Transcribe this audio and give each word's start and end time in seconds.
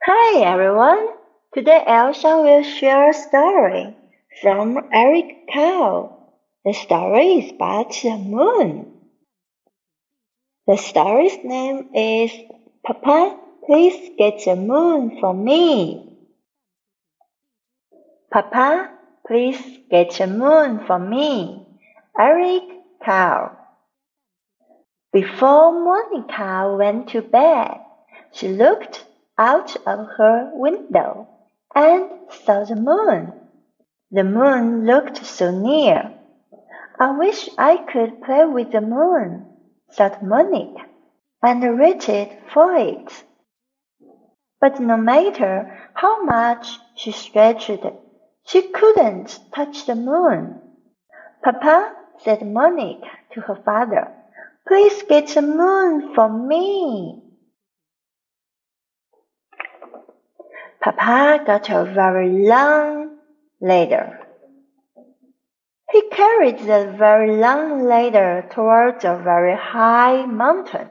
Hi 0.00 0.42
everyone! 0.42 1.08
Today 1.52 1.82
Elsa 1.84 2.40
will 2.40 2.62
share 2.62 3.10
a 3.10 3.12
story 3.12 3.96
from 4.40 4.78
Eric 4.92 5.48
Carle. 5.52 6.38
The 6.64 6.72
story 6.72 7.40
is 7.40 7.52
about 7.52 7.90
the 7.90 8.16
moon. 8.16 8.92
The 10.68 10.76
story's 10.76 11.36
name 11.42 11.90
is 11.94 12.30
Papa, 12.86 13.38
please 13.66 14.10
get 14.16 14.44
the 14.44 14.54
moon 14.54 15.18
for 15.20 15.34
me. 15.34 16.16
Papa, 18.32 18.90
please 19.26 19.60
get 19.90 20.12
the 20.12 20.28
moon 20.28 20.86
for 20.86 21.00
me. 21.00 21.66
Eric 22.16 22.62
Carle. 23.04 23.58
Before 25.12 25.72
Monica 25.72 26.76
went 26.78 27.08
to 27.08 27.20
bed, 27.20 27.80
she 28.32 28.46
looked 28.46 29.04
out 29.38 29.76
of 29.86 30.08
her 30.18 30.50
window 30.52 31.28
and 31.74 32.10
saw 32.44 32.64
the 32.64 32.76
moon. 32.76 33.32
The 34.10 34.24
moon 34.24 34.84
looked 34.84 35.24
so 35.24 35.50
near. 35.50 36.14
I 36.98 37.16
wish 37.16 37.48
I 37.56 37.76
could 37.76 38.22
play 38.22 38.44
with 38.44 38.72
the 38.72 38.80
moon, 38.80 39.46
thought 39.92 40.22
Monica, 40.22 40.84
and 41.42 41.78
reached 41.78 42.32
for 42.52 42.74
it. 42.74 43.24
But 44.60 44.80
no 44.80 44.96
matter 44.96 45.78
how 45.94 46.24
much 46.24 46.78
she 46.96 47.12
stretched, 47.12 47.84
she 48.44 48.62
couldn't 48.62 49.38
touch 49.54 49.86
the 49.86 49.94
moon. 49.94 50.60
Papa, 51.44 51.94
said 52.24 52.44
Monica 52.44 53.06
to 53.32 53.40
her 53.42 53.54
father, 53.64 54.12
please 54.66 55.02
get 55.08 55.28
the 55.28 55.42
moon 55.42 56.14
for 56.14 56.28
me. 56.28 57.27
Papa 60.88 61.44
got 61.44 61.68
a 61.68 61.84
very 61.84 62.30
long 62.48 63.18
ladder. 63.60 64.20
He 65.92 66.08
carried 66.08 66.60
the 66.60 66.94
very 66.96 67.36
long 67.36 67.84
ladder 67.84 68.48
towards 68.50 69.04
a 69.04 69.20
very 69.22 69.54
high 69.54 70.24
mountain. 70.24 70.88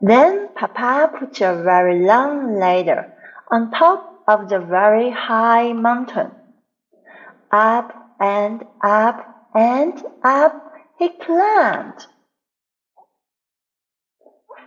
Then 0.00 0.50
Papa 0.54 1.10
put 1.18 1.40
a 1.40 1.60
very 1.64 2.06
long 2.06 2.54
ladder 2.60 3.12
on 3.50 3.72
top 3.72 4.22
of 4.28 4.48
the 4.48 4.60
very 4.60 5.10
high 5.10 5.72
mountain. 5.72 6.30
Up 7.50 7.92
and 8.20 8.64
up 8.84 9.50
and 9.52 10.00
up 10.22 10.72
he 10.96 11.08
climbed. 11.08 12.06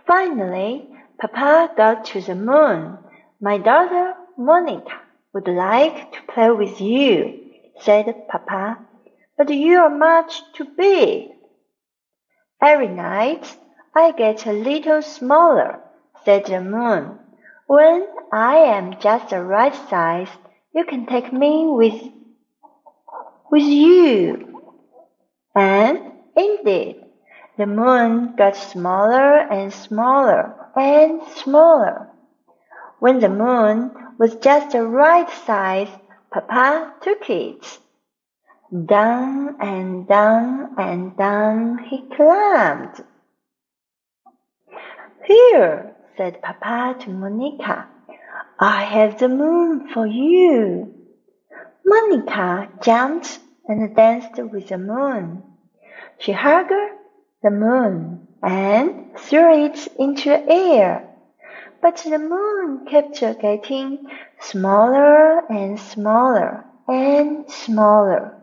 Finally, 0.08 0.88
Papa 1.20 1.70
got 1.76 2.06
to 2.06 2.22
the 2.22 2.34
moon. 2.34 2.96
My 3.42 3.58
daughter 3.58 4.14
Monica 4.38 5.02
would 5.34 5.46
like 5.46 6.12
to 6.12 6.32
play 6.32 6.50
with 6.50 6.80
you, 6.80 7.38
said 7.82 8.06
Papa, 8.26 8.78
but 9.36 9.50
you 9.50 9.78
are 9.80 9.90
much 9.90 10.40
too 10.54 10.64
big. 10.64 11.28
Every 12.62 12.88
night 12.88 13.54
I 13.94 14.12
get 14.12 14.46
a 14.46 14.52
little 14.52 15.02
smaller, 15.02 15.80
said 16.24 16.46
the 16.46 16.62
moon. 16.62 17.18
When 17.66 18.06
I 18.32 18.56
am 18.78 18.98
just 19.00 19.28
the 19.28 19.42
right 19.44 19.74
size, 19.90 20.30
you 20.74 20.86
can 20.86 21.04
take 21.04 21.34
me 21.34 21.66
with 21.66 22.00
with 23.50 23.62
you. 23.62 24.62
And 25.54 25.98
indeed, 26.34 27.04
the 27.58 27.66
moon 27.66 28.36
got 28.36 28.54
smaller 28.54 29.38
and 29.50 29.72
smaller 29.72 30.54
and 30.76 31.20
smaller. 31.34 32.08
When 33.00 33.18
the 33.18 33.28
moon 33.28 33.90
was 34.16 34.36
just 34.36 34.70
the 34.70 34.86
right 34.86 35.28
size, 35.28 35.88
Papa 36.32 36.94
took 37.02 37.28
it. 37.28 37.80
Down 38.86 39.56
and 39.60 40.06
down 40.06 40.74
and 40.78 41.16
down 41.16 41.78
he 41.78 42.02
climbed. 42.14 43.04
Here, 45.24 45.96
said 46.16 46.40
Papa 46.40 46.96
to 47.00 47.10
Monica, 47.10 47.88
I 48.60 48.84
have 48.84 49.18
the 49.18 49.28
moon 49.28 49.88
for 49.88 50.06
you. 50.06 50.94
Monica 51.84 52.68
jumped 52.82 53.40
and 53.66 53.96
danced 53.96 54.38
with 54.38 54.68
the 54.68 54.78
moon. 54.78 55.42
She 56.18 56.32
hugged 56.32 56.97
the 57.42 57.50
moon 57.50 58.26
and 58.42 59.16
threw 59.18 59.64
it 59.64 59.88
into 59.98 60.30
the 60.30 60.50
air. 60.50 61.08
But 61.80 61.96
the 61.98 62.18
moon 62.18 62.86
kept 62.86 63.20
getting 63.40 64.06
smaller 64.40 65.40
and 65.50 65.78
smaller 65.78 66.64
and 66.88 67.48
smaller. 67.50 68.34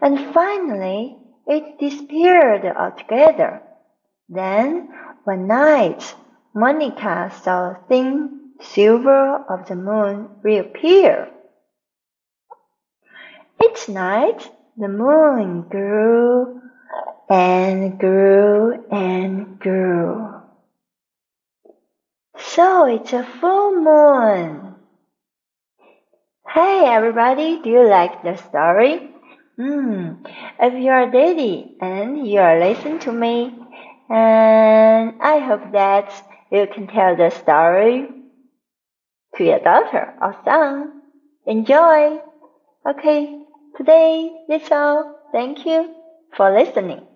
And 0.00 0.34
finally 0.34 1.16
it 1.46 1.78
disappeared 1.78 2.64
altogether. 2.66 3.62
Then 4.28 4.88
one 5.24 5.46
night 5.46 6.14
Monica 6.54 7.32
saw 7.42 7.70
a 7.70 7.80
thin 7.88 8.52
silver 8.60 9.44
of 9.48 9.66
the 9.68 9.76
moon 9.76 10.28
reappear. 10.42 11.30
Each 13.64 13.88
night 13.88 14.50
the 14.76 14.88
moon 14.88 15.62
grew 15.62 16.60
and 17.28 17.98
grew 17.98 18.84
and 18.90 19.58
grew. 19.58 20.34
So 22.38 22.86
it's 22.86 23.12
a 23.12 23.24
full 23.24 23.74
moon. 23.74 24.74
Hey 26.48 26.84
everybody, 26.86 27.60
do 27.62 27.68
you 27.68 27.86
like 27.86 28.22
the 28.22 28.36
story? 28.36 29.10
Hmm, 29.56 30.12
if 30.58 30.72
you 30.74 30.90
are 30.90 31.10
daddy 31.10 31.76
and 31.80 32.26
you 32.26 32.40
are 32.40 32.58
listening 32.58 33.00
to 33.00 33.12
me, 33.12 33.54
and 34.08 35.14
I 35.20 35.38
hope 35.40 35.72
that 35.72 36.10
you 36.50 36.66
can 36.72 36.86
tell 36.86 37.16
the 37.16 37.30
story 37.30 38.08
to 39.36 39.44
your 39.44 39.58
daughter 39.58 40.14
or 40.22 40.36
son. 40.44 41.02
Enjoy! 41.44 42.20
Okay, 42.88 43.42
today 43.76 44.32
that's 44.48 44.70
all. 44.70 45.18
Thank 45.32 45.66
you 45.66 45.94
for 46.34 46.50
listening. 46.50 47.07